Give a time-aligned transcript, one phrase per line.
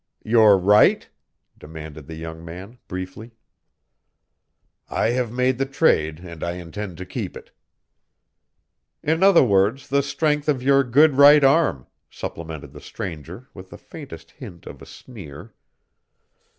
[0.23, 1.07] "Your right?"
[1.59, 3.33] demanded the young man, briefly.
[4.89, 7.51] "I have made the trade, and I intend to keep it."
[9.03, 13.77] "In other words, the strength of your good right arm," supplemented the stranger, with the
[13.77, 15.53] faintest hint of a sneer.